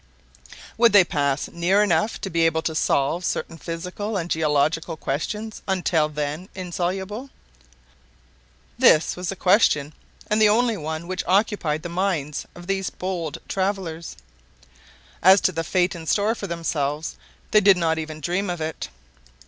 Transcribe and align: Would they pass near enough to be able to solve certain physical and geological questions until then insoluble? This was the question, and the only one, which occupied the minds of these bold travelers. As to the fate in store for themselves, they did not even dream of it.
Would 0.79 0.93
they 0.93 1.03
pass 1.03 1.47
near 1.49 1.83
enough 1.83 2.19
to 2.21 2.31
be 2.31 2.43
able 2.47 2.63
to 2.63 2.73
solve 2.73 3.23
certain 3.23 3.59
physical 3.59 4.17
and 4.17 4.31
geological 4.31 4.97
questions 4.97 5.61
until 5.67 6.09
then 6.09 6.49
insoluble? 6.55 7.29
This 8.79 9.15
was 9.15 9.29
the 9.29 9.35
question, 9.35 9.93
and 10.25 10.41
the 10.41 10.49
only 10.49 10.75
one, 10.75 11.05
which 11.07 11.23
occupied 11.27 11.83
the 11.83 11.89
minds 11.89 12.47
of 12.55 12.65
these 12.65 12.89
bold 12.89 13.37
travelers. 13.47 14.17
As 15.21 15.39
to 15.41 15.51
the 15.51 15.63
fate 15.63 15.93
in 15.93 16.07
store 16.07 16.33
for 16.33 16.47
themselves, 16.47 17.15
they 17.51 17.61
did 17.61 17.77
not 17.77 17.99
even 17.99 18.21
dream 18.21 18.49
of 18.49 18.59
it. 18.59 18.89